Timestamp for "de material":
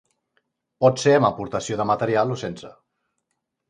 1.83-2.37